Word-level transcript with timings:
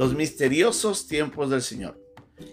los 0.00 0.14
misteriosos 0.14 1.08
tiempos 1.08 1.50
del 1.50 1.60
Señor. 1.60 2.00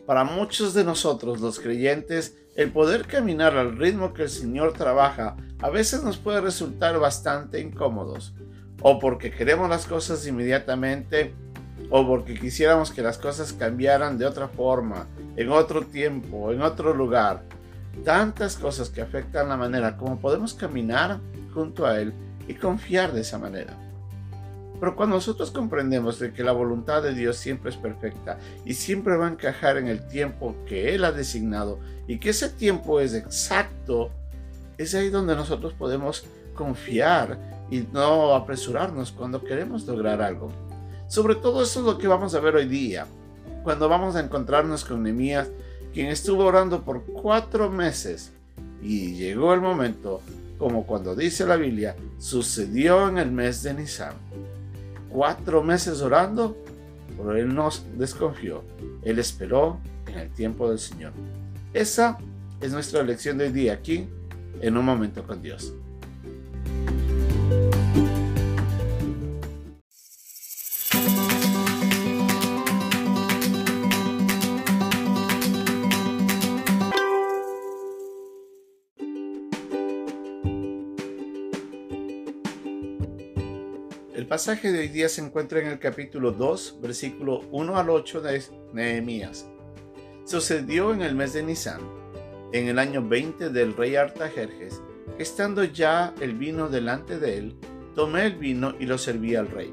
Para 0.05 0.25
muchos 0.25 0.73
de 0.73 0.83
nosotros, 0.83 1.39
los 1.39 1.62
creyentes, 1.62 2.35
el 2.58 2.73
poder 2.73 3.08
caminar 3.08 3.55
al 3.55 3.78
ritmo 3.78 4.13
que 4.13 4.23
el 4.23 4.29
Señor 4.29 4.73
trabaja 4.73 5.38
a 5.62 5.70
veces 5.70 6.04
nos 6.04 6.18
puede 6.18 6.41
resultar 6.41 6.99
bastante 6.99 7.62
incómodos, 7.62 8.33
o 8.81 8.99
porque 8.99 9.31
queremos 9.31 9.69
las 9.69 9.86
cosas 9.86 10.28
inmediatamente, 10.28 11.33
o 11.90 12.05
porque 12.05 12.37
quisiéramos 12.37 12.91
que 12.91 13.01
las 13.01 13.18
cosas 13.18 13.54
cambiaran 13.54 14.18
de 14.18 14.26
otra 14.26 14.50
forma, 14.50 15.08
en 15.37 15.50
otro 15.50 15.86
tiempo, 15.86 16.52
en 16.52 16.62
otro 16.62 16.94
lugar. 16.94 17.44
Tantas 18.04 18.58
cosas 18.58 18.90
que 18.90 19.00
afectan 19.00 19.48
la 19.48 19.55
manera 19.55 19.95
como 19.95 20.20
podemos 20.20 20.54
caminar 20.54 21.22
junto 21.54 21.86
a 21.86 21.98
Él 21.98 22.14
y 22.45 22.55
confiar 22.55 23.14
de 23.14 23.22
esa 23.22 23.38
manera. 23.38 23.87
Pero 24.80 24.95
cuando 24.95 25.16
nosotros 25.16 25.49
comprendemos 25.52 26.20
de 26.20 26.31
que 26.31 26.44
la 26.44 26.52
voluntad 26.52 27.02
de 27.02 27.13
Dios 27.13 27.38
siempre 27.38 27.72
es 27.72 27.77
perfecta 27.77 28.38
y 28.63 28.76
siempre 28.76 29.18
va 29.18 29.27
a 29.27 29.31
encajar 29.31 29.77
en 29.77 29.88
el 29.88 30.08
tiempo 30.08 30.55
que 30.68 30.94
Él 30.94 31.04
ha 31.04 31.12
designado 31.12 31.80
y 32.08 32.20
que 32.20 32.30
ese 32.30 32.49
tiempo 32.49 32.99
es 32.99 33.13
exacto, 33.13 34.12
es 34.77 34.94
ahí 34.94 35.09
donde 35.09 35.35
nosotros 35.35 35.73
podemos 35.73 36.26
confiar 36.54 37.40
y 37.71 37.80
no 37.91 38.35
apresurarnos 38.35 39.12
cuando 39.12 39.44
queremos 39.44 39.85
lograr 39.88 40.21
algo. 40.21 40.52
Sobre 41.07 41.35
todo 41.35 41.63
eso 41.63 41.80
es 41.80 41.85
lo 41.85 41.98
que 41.98 42.07
vamos 42.07 42.35
a 42.35 42.40
ver 42.40 42.55
hoy 42.55 42.68
día, 42.68 43.07
cuando 43.63 43.90
vamos 43.90 44.16
a 44.16 44.20
encontrarnos 44.20 44.85
con 44.85 45.04
Nehemías, 45.04 45.49
quien 45.94 46.07
estuvo 46.07 46.46
orando 46.46 46.84
por 46.84 47.04
cuatro 47.04 47.71
meses 47.71 48.32
y 48.82 49.16
llegó 49.16 49.54
el 49.54 49.62
momento, 49.62 50.21
como 50.59 50.85
cuando 50.85 51.16
dice 51.16 51.46
la 51.46 51.55
Biblia, 51.55 51.96
sucedió 52.20 53.07
en 53.09 53.18
el 53.18 53.32
mes 53.32 53.63
de 53.63 53.73
Nisan 53.73 54.13
cuatro 55.17 55.63
meses 55.63 56.03
orando, 56.03 56.55
pero 57.18 57.35
él 57.35 57.55
no 57.55 57.70
desconfió. 57.98 58.63
Él 59.01 59.18
esperó 59.18 59.79
en 60.05 60.20
el 60.20 60.29
tiempo 60.29 60.70
del 60.70 60.77
Señor. 60.77 61.12
Esa 61.74 62.20
es 62.62 62.71
nuestra 62.71 63.01
lección 63.01 63.40
de 63.40 63.46
hoy 63.46 63.51
día 63.51 63.74
aquí 63.74 64.07
en 64.61 64.77
un 64.77 64.85
momento 64.85 65.25
con 65.25 65.41
Dios. 65.41 65.73
El 84.17 84.25
pasaje 84.25 84.71
de 84.71 84.79
hoy 84.79 84.87
día 84.87 85.09
se 85.09 85.21
encuentra 85.21 85.59
en 85.59 85.67
el 85.67 85.77
capítulo 85.77 86.31
2, 86.31 86.79
versículo 86.81 87.41
1 87.51 87.77
al 87.77 87.91
8 87.91 88.21
de 88.21 88.43
Nehemías. 88.73 89.45
Sucedió 90.25 90.91
en 90.91 91.03
el 91.03 91.13
mes 91.13 91.33
de 91.33 91.43
Nisan, 91.43 91.81
en 92.51 92.67
el 92.67 92.79
año 92.79 93.07
20 93.07 93.51
del 93.51 93.77
rey 93.77 93.95
Artajerjes, 93.95 94.81
estando 95.19 95.63
ya 95.63 96.15
el 96.19 96.33
vino 96.33 96.67
delante 96.67 97.19
de 97.19 97.37
él, 97.37 97.59
tomé 97.93 98.25
el 98.25 98.37
vino 98.37 98.73
y 98.79 98.87
lo 98.87 98.97
serví 98.97 99.35
al 99.35 99.49
rey. 99.49 99.71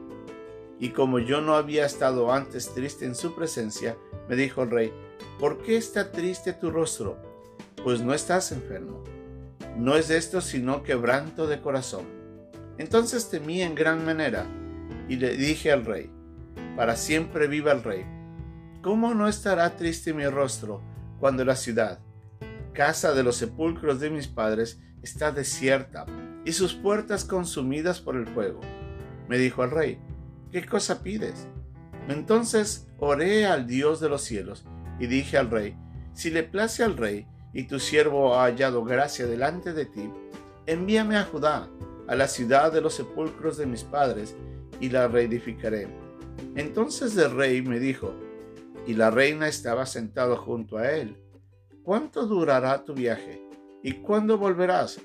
Y 0.79 0.91
como 0.91 1.21
yo 1.21 1.41
no 1.41 1.57
había 1.57 1.87
estado 1.87 2.31
antes 2.31 2.75
triste 2.75 3.07
en 3.07 3.15
su 3.15 3.35
presencia, 3.35 3.97
me 4.29 4.37
dijo 4.37 4.63
el 4.63 4.71
rey, 4.71 4.93
¿por 5.41 5.63
qué 5.63 5.79
está 5.79 6.13
triste 6.13 6.53
tu 6.53 6.71
rostro? 6.71 7.17
Pues 7.83 8.03
no 8.03 8.13
estás 8.13 8.53
enfermo. 8.53 9.03
No 9.79 9.97
es 9.97 10.11
esto 10.11 10.43
sino 10.43 10.83
quebranto 10.83 11.47
de 11.47 11.63
corazón 11.63 12.14
entonces 12.79 13.31
temí 13.31 13.63
en 13.63 13.75
gran 13.75 14.05
manera 14.05 14.47
y 15.09 15.17
le 15.17 15.37
dije 15.37 15.71
al 15.71 15.85
rey, 15.85 16.11
para 16.77 16.97
siempre 16.97 17.47
viva 17.47 17.73
el 17.73 17.83
rey. 17.83 18.05
¿Cómo 18.83 19.15
no 19.15 19.29
estará 19.29 19.77
triste 19.77 20.13
mi 20.13 20.27
rostro 20.27 20.83
cuando 21.21 21.45
la 21.45 21.57
ciudad, 21.57 22.01
casa 22.73 23.15
de 23.15 23.23
los 23.23 23.37
sepulcros 23.37 24.01
de 24.01 24.11
mis 24.11 24.29
padres, 24.29 24.81
está 25.03 25.31
desierta 25.33 26.07
y 26.45 26.53
sus 26.53 26.75
puertas 26.75 27.25
consumidas 27.25 28.01
por 28.01 28.17
el 28.17 28.27
fuego? 28.27 28.61
Me 29.29 29.39
dijo 29.39 29.65
el 29.65 29.71
rey, 29.71 29.99
¿qué 30.51 30.67
cosa 30.67 31.03
pides? 31.03 31.49
Entonces 32.09 32.89
oré 32.99 33.47
al 33.47 33.67
Dios 33.67 34.01
de 34.01 34.09
los 34.09 34.23
cielos 34.23 34.65
y 34.99 35.07
dije 35.07 35.39
al 35.39 35.51
rey, 35.51 35.79
si 36.13 36.31
le 36.31 36.43
place 36.43 36.83
al 36.83 36.97
rey 36.97 37.27
y 37.53 37.65
tu 37.65 37.79
siervo 37.79 38.35
ha 38.35 38.45
hallado 38.45 38.85
gracia 38.85 39.27
delante 39.27 39.73
de 39.73 39.87
ti, 39.87 40.11
envíame 40.67 41.17
a 41.17 41.25
Judá 41.25 41.69
a 42.07 42.15
la 42.15 42.29
ciudad 42.29 42.73
de 42.73 42.81
los 42.81 42.95
sepulcros 42.95 43.57
de 43.57 43.67
mis 43.67 43.85
padres 43.85 44.35
y 44.81 44.91
la 44.91 45.09
reedificaré. 45.09 45.89
Entonces 46.57 47.17
el 47.17 47.31
rey 47.35 47.63
me 47.63 47.79
dijo, 47.79 48.15
y 48.87 48.95
la 48.95 49.11
reina 49.11 49.49
estaba 49.49 49.87
sentado 49.87 50.37
junto 50.37 50.77
a 50.77 50.91
él, 50.93 51.17
¿cuánto 51.83 52.27
durará 52.27 52.85
tu 52.85 52.95
viaje? 52.95 53.43
¿Y 53.83 53.93
cuándo 53.93 54.39
volverás? 54.39 55.01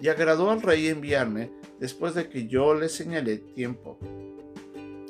Y 0.00 0.08
agradó 0.08 0.50
al 0.50 0.62
rey 0.62 0.88
enviarme 0.88 1.52
después 1.78 2.14
de 2.14 2.28
que 2.28 2.48
yo 2.48 2.74
le 2.74 2.88
señalé 2.88 3.38
tiempo. 3.38 3.98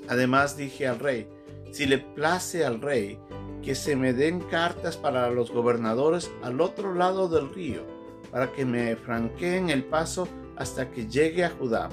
Además 0.09 0.56
dije 0.56 0.87
al 0.87 0.99
rey, 0.99 1.28
si 1.71 1.87
le 1.87 1.99
place 1.99 2.65
al 2.65 2.81
rey, 2.81 3.19
que 3.62 3.75
se 3.75 3.97
me 3.97 4.12
den 4.12 4.41
cartas 4.41 4.97
para 4.97 5.31
los 5.31 5.50
gobernadores 5.50 6.31
al 6.43 6.61
otro 6.61 6.94
lado 6.94 7.28
del 7.28 7.55
río, 7.55 7.82
para 8.31 8.53
que 8.53 8.65
me 8.65 8.97
franqueen 8.97 9.71
el 9.71 9.84
paso 9.84 10.28
hasta 10.62 10.91
que 10.91 11.09
llegue 11.09 11.45
a 11.45 11.50
Judá. 11.50 11.89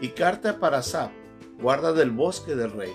Y 0.00 0.08
carta 0.08 0.58
para 0.58 0.82
Sab, 0.82 1.10
guarda 1.60 1.92
del 1.92 2.10
bosque 2.10 2.56
del 2.56 2.72
rey, 2.72 2.92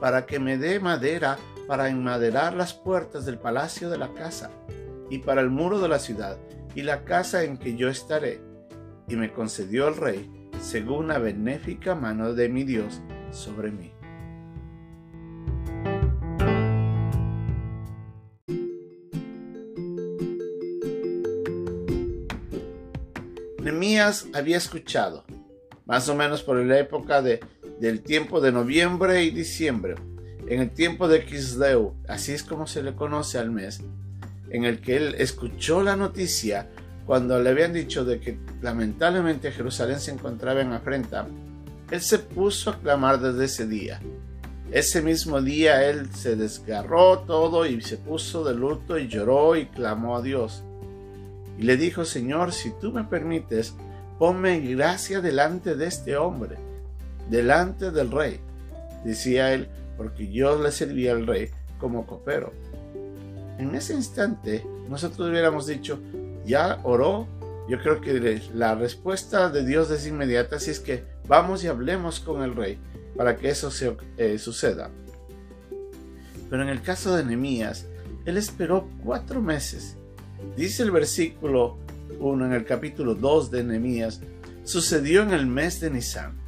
para 0.00 0.26
que 0.26 0.38
me 0.38 0.58
dé 0.58 0.78
madera 0.80 1.38
para 1.66 1.88
enmaderar 1.88 2.52
las 2.54 2.74
puertas 2.74 3.24
del 3.24 3.38
palacio 3.38 3.88
de 3.88 3.96
la 3.96 4.12
casa, 4.12 4.50
y 5.08 5.18
para 5.18 5.40
el 5.40 5.48
muro 5.48 5.80
de 5.80 5.88
la 5.88 5.98
ciudad, 5.98 6.36
y 6.74 6.82
la 6.82 7.04
casa 7.04 7.44
en 7.44 7.56
que 7.56 7.74
yo 7.74 7.88
estaré. 7.88 8.42
Y 9.08 9.16
me 9.16 9.32
concedió 9.32 9.88
el 9.88 9.96
rey, 9.96 10.50
según 10.60 11.08
la 11.08 11.18
benéfica 11.18 11.94
mano 11.94 12.34
de 12.34 12.50
mi 12.50 12.64
Dios 12.64 13.00
sobre 13.30 13.70
mí. 13.70 13.93
Nemías 23.64 24.26
había 24.34 24.58
escuchado, 24.58 25.24
más 25.86 26.06
o 26.10 26.14
menos 26.14 26.42
por 26.42 26.62
la 26.62 26.78
época 26.78 27.22
de, 27.22 27.40
del 27.80 28.02
tiempo 28.02 28.42
de 28.42 28.52
noviembre 28.52 29.24
y 29.24 29.30
diciembre, 29.30 29.94
en 30.46 30.60
el 30.60 30.70
tiempo 30.70 31.08
de 31.08 31.24
Kisleu, 31.24 31.94
así 32.06 32.32
es 32.32 32.42
como 32.42 32.66
se 32.66 32.82
le 32.82 32.94
conoce 32.94 33.38
al 33.38 33.50
mes, 33.50 33.80
en 34.50 34.66
el 34.66 34.82
que 34.82 34.98
él 34.98 35.14
escuchó 35.16 35.82
la 35.82 35.96
noticia 35.96 36.68
cuando 37.06 37.40
le 37.40 37.48
habían 37.48 37.72
dicho 37.72 38.04
de 38.04 38.20
que 38.20 38.38
lamentablemente 38.60 39.50
Jerusalén 39.50 39.98
se 39.98 40.10
encontraba 40.10 40.60
en 40.60 40.74
afrenta, 40.74 41.26
él 41.90 42.02
se 42.02 42.18
puso 42.18 42.68
a 42.68 42.78
clamar 42.78 43.18
desde 43.18 43.46
ese 43.46 43.66
día. 43.66 43.98
Ese 44.72 45.00
mismo 45.00 45.40
día 45.40 45.88
él 45.88 46.10
se 46.14 46.36
desgarró 46.36 47.20
todo 47.20 47.64
y 47.64 47.80
se 47.80 47.96
puso 47.96 48.44
de 48.44 48.54
luto 48.54 48.98
y 48.98 49.08
lloró 49.08 49.56
y 49.56 49.64
clamó 49.64 50.18
a 50.18 50.22
Dios 50.22 50.62
y 51.58 51.62
le 51.62 51.76
dijo, 51.76 52.04
Señor, 52.04 52.52
si 52.52 52.70
tú 52.70 52.92
me 52.92 53.04
permites, 53.04 53.74
ponme 54.18 54.60
gracia 54.60 55.20
delante 55.20 55.76
de 55.76 55.86
este 55.86 56.16
hombre, 56.16 56.56
delante 57.30 57.90
del 57.90 58.10
rey. 58.10 58.40
Decía 59.04 59.52
él, 59.52 59.68
porque 59.96 60.30
yo 60.30 60.60
le 60.60 60.72
servía 60.72 61.12
al 61.12 61.26
rey 61.26 61.50
como 61.78 62.06
copero. 62.06 62.52
En 63.58 63.74
ese 63.74 63.94
instante, 63.94 64.66
nosotros 64.88 65.28
hubiéramos 65.28 65.66
dicho, 65.66 66.00
ya 66.44 66.80
oró. 66.82 67.28
Yo 67.68 67.80
creo 67.80 68.00
que 68.00 68.42
la 68.52 68.74
respuesta 68.74 69.48
de 69.48 69.64
Dios 69.64 69.90
es 69.90 70.06
inmediata, 70.06 70.56
así 70.56 70.70
es 70.70 70.80
que 70.80 71.04
vamos 71.28 71.64
y 71.64 71.68
hablemos 71.68 72.20
con 72.20 72.42
el 72.42 72.54
rey 72.54 72.78
para 73.16 73.36
que 73.36 73.48
eso 73.48 73.70
se, 73.70 73.96
eh, 74.18 74.38
suceda. 74.38 74.90
Pero 76.50 76.62
en 76.62 76.68
el 76.68 76.82
caso 76.82 77.16
de 77.16 77.24
Nehemías, 77.24 77.86
él 78.26 78.36
esperó 78.36 78.88
cuatro 79.02 79.40
meses 79.40 79.96
Dice 80.56 80.82
el 80.84 80.90
versículo 80.90 81.78
1 82.20 82.46
en 82.46 82.52
el 82.52 82.64
capítulo 82.64 83.14
2 83.14 83.50
de 83.50 83.64
Nehemías, 83.64 84.20
sucedió 84.64 85.22
en 85.22 85.32
el 85.32 85.46
mes 85.46 85.80
de 85.80 85.90
Nisan. 85.90 86.38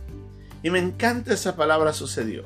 Y 0.63 0.71
me 0.71 0.79
encanta 0.79 1.35
esa 1.35 1.57
palabra 1.57 1.93
sucedió, 1.93 2.45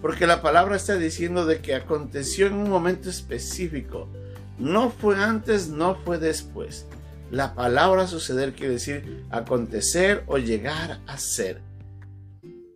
porque 0.00 0.26
la 0.26 0.40
palabra 0.40 0.76
está 0.76 0.96
diciendo 0.96 1.46
de 1.46 1.60
que 1.60 1.74
aconteció 1.74 2.46
en 2.46 2.54
un 2.54 2.70
momento 2.70 3.10
específico. 3.10 4.08
No 4.58 4.90
fue 4.90 5.16
antes, 5.16 5.68
no 5.68 5.96
fue 6.04 6.18
después. 6.18 6.86
La 7.30 7.54
palabra 7.54 8.06
suceder 8.06 8.54
quiere 8.54 8.74
decir 8.74 9.24
acontecer 9.30 10.24
o 10.26 10.38
llegar 10.38 11.00
a 11.06 11.18
ser. 11.18 11.60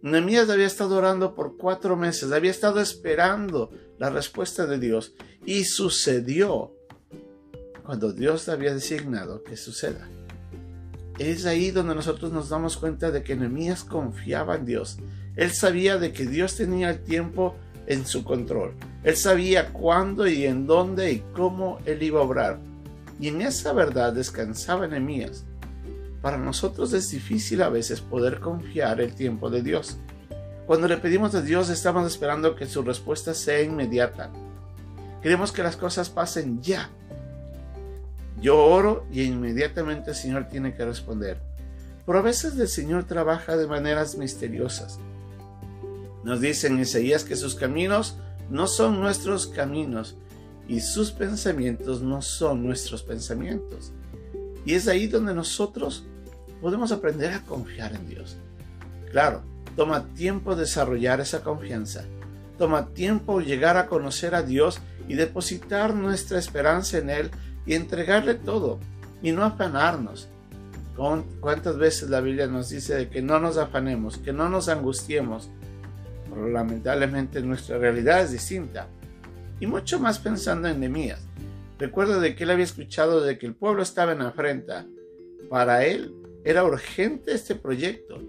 Nehemías 0.03 0.51
había 0.51 0.67
estado 0.67 0.99
orando 0.99 1.35
por 1.35 1.57
cuatro 1.57 1.97
meses, 1.97 2.31
había 2.31 2.51
estado 2.51 2.81
esperando 2.81 3.71
la 3.99 4.11
respuesta 4.11 4.67
de 4.67 4.79
Dios 4.79 5.15
y 5.47 5.65
sucedió 5.65 6.73
cuando 7.85 8.13
Dios 8.13 8.49
había 8.49 8.75
designado 8.75 9.43
que 9.43 9.57
suceda. 9.57 10.09
Es 11.19 11.47
ahí 11.47 11.71
donde 11.71 11.95
nosotros 11.95 12.33
nos 12.33 12.49
damos 12.49 12.77
cuenta 12.77 13.11
de 13.11 13.23
que 13.23 13.37
Nehemías 13.37 13.85
confiaba 13.85 14.57
en 14.57 14.65
Dios. 14.65 14.99
Él 15.37 15.53
sabía 15.53 15.99
de 15.99 16.13
que 16.13 16.27
Dios 16.27 16.57
tenía 16.57 16.91
el 16.91 17.01
tiempo 17.01 17.57
en 17.87 18.07
su 18.07 18.25
control. 18.25 18.75
Él 19.05 19.17
sabía 19.17 19.73
cuándo 19.73 20.27
y 20.27 20.45
en 20.47 20.67
dónde 20.67 21.13
y 21.13 21.23
cómo 21.35 21.79
él 21.85 22.03
iba 22.03 22.21
a 22.21 22.25
obrar. 22.25 22.59
Y 23.21 23.29
en 23.29 23.43
esa 23.43 23.73
verdad 23.73 24.13
descansaba 24.13 24.87
Nehemías. 24.87 25.45
Para 26.23 26.39
nosotros 26.39 26.93
es 26.95 27.11
difícil 27.11 27.63
a 27.63 27.69
veces 27.69 28.01
poder 28.01 28.41
confiar 28.41 29.01
el 29.01 29.15
tiempo 29.15 29.51
de 29.51 29.63
Dios. 29.63 29.99
Cuando 30.67 30.89
le 30.89 30.97
pedimos 30.97 31.35
a 31.35 31.43
Dios 31.43 31.69
estamos 31.69 32.11
esperando 32.11 32.57
que 32.57 32.67
su 32.67 32.83
respuesta 32.83 33.35
sea 33.35 33.61
inmediata. 33.61 34.31
Queremos 35.23 35.53
que 35.53 35.63
las 35.63 35.77
cosas 35.77 36.09
pasen 36.09 36.63
ya. 36.63 36.89
Yo 38.45 38.63
oro 38.63 39.07
y 39.11 39.23
inmediatamente 39.23 40.11
el 40.11 40.17
Señor 40.17 40.49
tiene 40.51 40.75
que 40.75 40.85
responder. 40.85 41.39
Pero 42.05 42.19
a 42.19 42.21
veces 42.21 42.59
el 42.59 42.69
Señor 42.69 43.05
trabaja 43.05 43.57
de 43.57 43.67
maneras 43.67 44.19
misteriosas. 44.19 44.99
Nos 46.25 46.43
dice 46.43 46.67
en 46.67 46.77
que 46.77 47.37
sus 47.37 47.55
caminos 47.55 48.19
no 48.51 48.67
son 48.67 49.01
nuestros 49.01 49.47
caminos 49.47 50.17
y 50.69 50.81
sus 50.81 51.11
pensamientos 51.11 52.03
no 52.03 52.21
son 52.21 52.63
nuestros 52.63 53.03
pensamientos. 53.03 53.93
Y 54.67 54.75
es 54.75 54.89
ahí 54.89 55.07
donde 55.07 55.33
nosotros 55.33 56.05
podemos 56.61 56.93
aprender 56.93 57.33
a 57.33 57.41
confiar 57.47 57.95
en 57.95 58.07
Dios. 58.11 58.37
Claro, 59.11 59.41
toma 59.75 60.05
tiempo 60.13 60.55
desarrollar 60.55 61.19
esa 61.19 61.43
confianza. 61.43 62.05
Toma 62.59 62.91
tiempo 62.91 63.41
llegar 63.41 63.79
a 63.79 63.87
conocer 63.87 64.35
a 64.35 64.43
Dios 64.43 64.81
y 65.09 65.15
depositar 65.15 65.95
nuestra 65.95 66.39
esperanza 66.39 66.99
en 66.99 67.09
Él 67.09 67.31
y 67.67 67.75
entregarle 67.75 68.35
todo 68.35 68.79
y 69.23 69.33
no 69.33 69.45
afanarnos. 69.45 70.29
¿Cuántas 71.41 71.77
veces 71.77 72.09
la 72.09 72.21
Biblia 72.21 72.47
nos 72.47 72.69
dice 72.69 72.95
de 72.95 73.09
que 73.09 73.21
no 73.21 73.41
nos 73.41 73.57
afanemos, 73.57 74.19
que 74.19 74.33
no 74.33 74.49
nos 74.49 74.69
angustiemos? 74.69 75.51
Lamentablemente 76.35 77.41
nuestra 77.41 77.79
realidad 77.79 78.23
es 78.23 78.33
distinta. 78.33 78.89
Y 79.61 79.67
mucho 79.67 79.99
más 79.99 80.19
pensando 80.19 80.69
en 80.69 80.81
Nemías. 80.81 81.21
Recuerdo 81.79 82.21
de 82.21 82.37
que 82.37 82.45
él 82.45 82.51
había 82.51 82.65
escuchado 82.65 83.21
de 83.21 83.39
que 83.39 83.47
el 83.47 83.55
pueblo 83.55 83.83
estaba 83.83 84.13
en 84.13 84.23
afrenta. 84.23 84.87
Para 85.49 85.85
él 85.85 86.15
era 86.45 86.65
urgente 86.65 87.33
este 87.33 87.55
proyecto, 87.55 88.21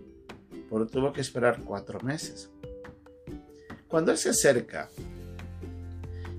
pero 0.69 0.88
tuvo 0.88 1.13
que 1.13 1.21
esperar 1.21 1.61
cuatro 1.63 1.99
meses. 1.99 2.49
Cuando 3.88 4.11
él 4.11 4.17
se 4.17 4.29
acerca 4.29 4.89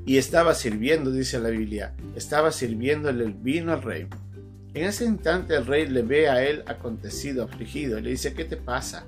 y 0.07 0.19
estaba 0.19 0.55
sirviendo, 0.55 1.11
dice 1.11 1.41
la 1.41 1.49
Biblia, 1.49 1.93
estaba 2.15 2.53
sirviéndole 2.53 3.25
el 3.25 3.33
vino 3.33 3.73
al 3.73 3.83
rey. 3.83 4.07
En 4.73 4.85
ese 4.85 5.05
instante 5.05 5.57
el 5.57 5.67
rey 5.67 5.89
le 5.89 6.03
ve 6.03 6.29
a 6.29 6.45
él 6.45 6.63
acontecido, 6.67 7.43
afligido, 7.43 7.99
y 7.99 8.03
le 8.03 8.11
dice, 8.11 8.33
¿qué 8.33 8.45
te 8.45 8.57
pasa? 8.57 9.05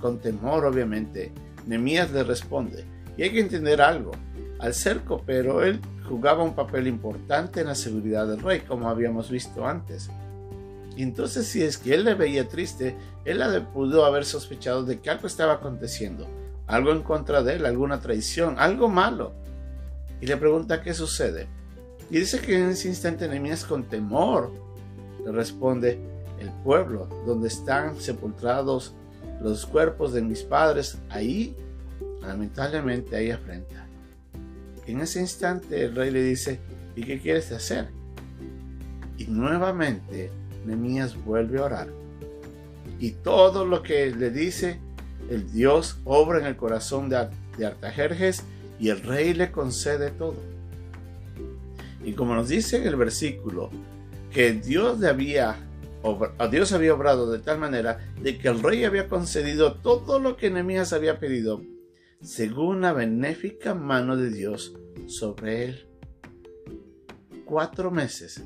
Con 0.00 0.18
temor, 0.18 0.64
obviamente, 0.64 1.30
Nemías 1.66 2.10
le 2.10 2.24
responde, 2.24 2.84
y 3.16 3.22
hay 3.22 3.30
que 3.30 3.40
entender 3.40 3.80
algo, 3.80 4.10
al 4.58 4.74
ser 4.74 5.02
copero, 5.04 5.62
él 5.62 5.80
jugaba 6.08 6.42
un 6.42 6.56
papel 6.56 6.88
importante 6.88 7.60
en 7.60 7.68
la 7.68 7.76
seguridad 7.76 8.26
del 8.26 8.40
rey, 8.40 8.60
como 8.60 8.88
habíamos 8.88 9.30
visto 9.30 9.68
antes. 9.68 10.10
Entonces, 10.96 11.46
si 11.46 11.62
es 11.62 11.78
que 11.78 11.94
él 11.94 12.04
le 12.04 12.14
veía 12.14 12.48
triste, 12.48 12.96
él 13.24 13.40
pudo 13.72 14.04
haber 14.04 14.24
sospechado 14.24 14.84
de 14.84 14.98
que 14.98 15.10
algo 15.10 15.28
estaba 15.28 15.54
aconteciendo, 15.54 16.26
algo 16.66 16.90
en 16.90 17.02
contra 17.02 17.44
de 17.44 17.54
él, 17.54 17.66
alguna 17.66 18.00
traición, 18.00 18.56
algo 18.58 18.88
malo 18.88 19.45
y 20.20 20.26
le 20.26 20.36
pregunta 20.36 20.82
qué 20.82 20.94
sucede. 20.94 21.46
Y 22.10 22.18
dice 22.18 22.40
que 22.40 22.56
en 22.56 22.70
ese 22.70 22.88
instante 22.88 23.28
Nehemías 23.28 23.64
con 23.64 23.84
temor 23.84 24.52
le 25.24 25.32
responde, 25.32 25.98
el 26.38 26.50
pueblo 26.62 27.08
donde 27.26 27.48
están 27.48 27.98
sepultados 27.98 28.94
los 29.40 29.66
cuerpos 29.66 30.12
de 30.12 30.22
mis 30.22 30.42
padres, 30.42 30.98
ahí, 31.08 31.54
lamentablemente, 32.20 33.16
ahí 33.16 33.30
afrenta. 33.30 33.86
En 34.86 35.00
ese 35.00 35.20
instante 35.20 35.84
el 35.84 35.94
rey 35.94 36.10
le 36.10 36.22
dice, 36.22 36.60
¿y 36.94 37.02
qué 37.02 37.18
quieres 37.18 37.50
hacer? 37.52 37.88
Y 39.18 39.26
nuevamente 39.26 40.30
Nehemías 40.64 41.16
vuelve 41.24 41.58
a 41.58 41.64
orar. 41.64 41.88
Y 42.98 43.12
todo 43.12 43.64
lo 43.64 43.82
que 43.82 44.14
le 44.14 44.30
dice, 44.30 44.78
el 45.28 45.50
Dios 45.50 45.98
obra 46.04 46.38
en 46.38 46.46
el 46.46 46.56
corazón 46.56 47.08
de, 47.08 47.28
de 47.58 47.66
Artajerjes 47.66 48.44
y 48.78 48.88
el 48.90 49.02
rey 49.02 49.34
le 49.34 49.50
concede 49.50 50.10
todo. 50.10 50.36
Y 52.04 52.12
como 52.12 52.34
nos 52.34 52.48
dice 52.48 52.76
en 52.76 52.86
el 52.86 52.96
versículo, 52.96 53.70
que 54.30 54.52
Dios, 54.52 55.02
había, 55.02 55.56
Dios 56.50 56.72
había 56.72 56.94
obrado 56.94 57.30
de 57.30 57.38
tal 57.38 57.58
manera 57.58 58.12
de 58.20 58.38
que 58.38 58.48
el 58.48 58.62
rey 58.62 58.84
había 58.84 59.08
concedido 59.08 59.74
todo 59.74 60.18
lo 60.18 60.36
que 60.36 60.50
Nehemías 60.50 60.92
había 60.92 61.18
pedido, 61.18 61.62
según 62.20 62.82
la 62.82 62.92
benéfica 62.92 63.74
mano 63.74 64.16
de 64.16 64.30
Dios 64.30 64.74
sobre 65.06 65.64
él. 65.64 65.88
Cuatro 67.44 67.90
meses. 67.90 68.44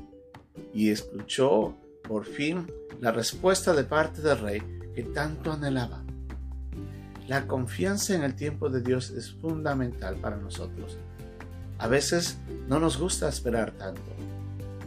Y 0.73 0.89
escuchó 0.89 1.77
por 2.07 2.25
fin 2.25 2.67
la 2.99 3.11
respuesta 3.11 3.73
de 3.73 3.83
parte 3.83 4.21
del 4.21 4.39
rey 4.39 4.61
que 4.95 5.03
tanto 5.03 5.51
anhelaba. 5.51 6.00
La 7.31 7.47
confianza 7.47 8.13
en 8.13 8.23
el 8.23 8.35
tiempo 8.35 8.67
de 8.67 8.81
Dios 8.81 9.09
es 9.11 9.31
fundamental 9.31 10.17
para 10.17 10.35
nosotros. 10.35 10.97
A 11.77 11.87
veces 11.87 12.37
no 12.67 12.77
nos 12.77 12.97
gusta 12.97 13.29
esperar 13.29 13.71
tanto. 13.71 14.01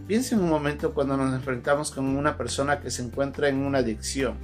Piensa 0.06 0.34
en 0.34 0.42
un 0.42 0.50
momento 0.50 0.92
cuando 0.92 1.16
nos 1.16 1.32
enfrentamos 1.32 1.90
con 1.90 2.04
una 2.04 2.36
persona 2.36 2.80
que 2.80 2.90
se 2.90 3.02
encuentra 3.02 3.48
en 3.48 3.64
una 3.64 3.78
adicción 3.78 4.36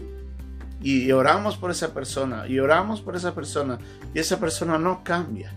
y 0.81 1.13
oramos 1.13 1.59
por 1.59 1.71
esa 1.71 1.93
persona 1.93 2.49
y 2.49 2.59
oramos 2.59 3.03
por 3.03 3.17
esa 3.17 3.35
persona 3.35 3.79
y 4.15 4.19
esa 4.19 4.41
persona 4.41 4.79
no 4.79 5.05
cambia. 5.05 5.53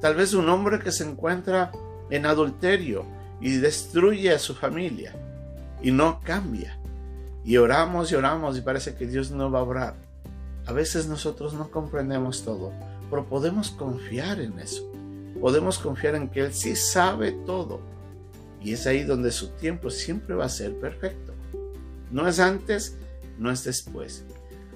Tal 0.00 0.14
vez 0.14 0.32
un 0.32 0.48
hombre 0.48 0.78
que 0.78 0.92
se 0.92 1.02
encuentra 1.02 1.72
en 2.08 2.24
adulterio 2.24 3.04
y 3.40 3.56
destruye 3.56 4.30
a 4.30 4.38
su 4.38 4.54
familia 4.54 5.12
y 5.82 5.90
no 5.90 6.20
cambia. 6.20 6.78
Y 7.44 7.56
oramos 7.56 8.12
y 8.12 8.14
oramos 8.14 8.56
y 8.56 8.60
parece 8.60 8.94
que 8.94 9.08
Dios 9.08 9.32
no 9.32 9.50
va 9.50 9.58
a 9.58 9.62
obrar. 9.62 10.09
A 10.66 10.72
veces 10.72 11.06
nosotros 11.06 11.54
no 11.54 11.70
comprendemos 11.70 12.44
todo, 12.44 12.72
pero 13.08 13.26
podemos 13.26 13.70
confiar 13.70 14.40
en 14.40 14.58
eso. 14.58 14.90
Podemos 15.40 15.78
confiar 15.78 16.14
en 16.14 16.28
que 16.28 16.40
Él 16.40 16.52
sí 16.52 16.76
sabe 16.76 17.32
todo. 17.32 17.80
Y 18.62 18.74
es 18.74 18.86
ahí 18.86 19.04
donde 19.04 19.32
su 19.32 19.48
tiempo 19.48 19.90
siempre 19.90 20.34
va 20.34 20.44
a 20.44 20.50
ser 20.50 20.78
perfecto. 20.78 21.32
No 22.10 22.28
es 22.28 22.38
antes, 22.38 22.96
no 23.38 23.50
es 23.50 23.64
después. 23.64 24.24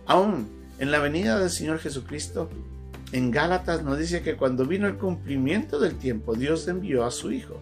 Aún 0.06 0.48
en 0.78 0.90
la 0.90 0.98
venida 0.98 1.38
del 1.38 1.50
Señor 1.50 1.78
Jesucristo, 1.78 2.48
en 3.12 3.30
Gálatas 3.30 3.84
nos 3.84 3.98
dice 3.98 4.22
que 4.22 4.36
cuando 4.36 4.66
vino 4.66 4.88
el 4.88 4.96
cumplimiento 4.96 5.78
del 5.78 5.96
tiempo, 5.96 6.34
Dios 6.34 6.66
envió 6.66 7.04
a 7.04 7.10
su 7.10 7.30
Hijo. 7.30 7.60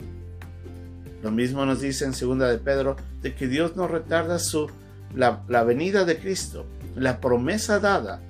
Lo 1.23 1.31
mismo 1.31 1.67
nos 1.67 1.81
dice 1.81 2.05
en 2.05 2.15
segunda 2.15 2.49
de 2.49 2.59
Pedro 2.59 2.97
de 3.21 3.35
que 3.35 3.49
Dios 3.49 3.77
no 3.77 3.87
retarda 3.87 4.39
su 4.39 4.69
la, 5.15 5.45
la 5.49 5.63
venida 5.63 6.05
de 6.05 6.19
Cristo, 6.19 6.65
la 6.95 7.21
promesa 7.21 7.79
dada, 7.79 8.21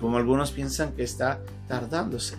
como 0.00 0.16
algunos 0.16 0.52
piensan 0.52 0.92
que 0.92 1.02
está 1.02 1.40
tardándose. 1.68 2.36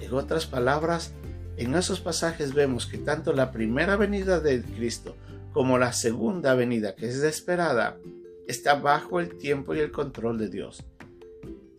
En 0.00 0.12
otras 0.14 0.46
palabras, 0.46 1.12
en 1.56 1.74
esos 1.74 2.00
pasajes 2.00 2.52
vemos 2.54 2.86
que 2.86 2.98
tanto 2.98 3.32
la 3.32 3.52
primera 3.52 3.96
venida 3.96 4.40
de 4.40 4.62
Cristo 4.62 5.16
como 5.52 5.78
la 5.78 5.92
segunda 5.92 6.54
venida, 6.54 6.94
que 6.94 7.06
es 7.06 7.22
esperada, 7.22 7.96
está 8.48 8.74
bajo 8.74 9.20
el 9.20 9.36
tiempo 9.38 9.74
y 9.74 9.78
el 9.78 9.92
control 9.92 10.38
de 10.38 10.48
Dios. 10.48 10.84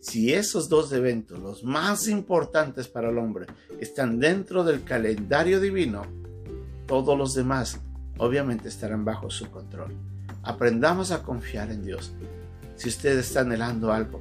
Si 0.00 0.32
esos 0.32 0.68
dos 0.68 0.92
eventos, 0.92 1.40
los 1.40 1.64
más 1.64 2.08
importantes 2.08 2.88
para 2.88 3.10
el 3.10 3.18
hombre, 3.18 3.46
están 3.80 4.18
dentro 4.18 4.64
del 4.64 4.84
calendario 4.84 5.60
divino, 5.60 6.06
todos 6.86 7.18
los 7.18 7.34
demás 7.34 7.80
obviamente 8.18 8.68
estarán 8.68 9.04
bajo 9.04 9.30
su 9.30 9.50
control. 9.50 9.92
Aprendamos 10.42 11.10
a 11.10 11.22
confiar 11.22 11.70
en 11.70 11.84
Dios. 11.84 12.14
Si 12.76 12.88
usted 12.88 13.18
está 13.18 13.40
anhelando 13.40 13.92
algo, 13.92 14.20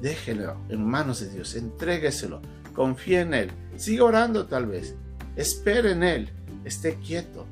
déjelo 0.00 0.56
en 0.68 0.84
manos 0.84 1.20
de 1.20 1.30
Dios, 1.30 1.54
entrégueselo, 1.54 2.42
confíe 2.74 3.20
en 3.20 3.34
Él, 3.34 3.50
siga 3.76 4.04
orando 4.04 4.46
tal 4.46 4.66
vez, 4.66 4.94
espere 5.36 5.92
en 5.92 6.02
Él, 6.02 6.30
esté 6.64 6.96
quieto, 6.96 7.46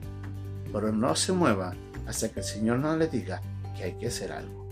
pero 0.72 0.92
no 0.92 1.14
se 1.14 1.32
mueva 1.32 1.74
hasta 2.06 2.28
que 2.28 2.40
el 2.40 2.46
Señor 2.46 2.78
no 2.78 2.96
le 2.96 3.06
diga 3.06 3.40
que 3.76 3.84
hay 3.84 3.92
que 3.94 4.08
hacer 4.08 4.32
algo. 4.32 4.68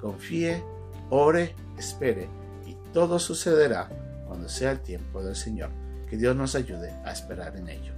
Confíe, 0.00 0.62
ore, 1.10 1.54
espere 1.78 2.28
y 2.66 2.76
todo 2.92 3.18
sucederá 3.18 3.88
cuando 4.26 4.48
sea 4.48 4.72
el 4.72 4.80
tiempo 4.80 5.22
del 5.22 5.34
Señor. 5.34 5.70
Que 6.08 6.16
Dios 6.16 6.36
nos 6.36 6.54
ayude 6.54 6.90
a 7.04 7.12
esperar 7.12 7.56
en 7.56 7.68
ello. 7.68 7.97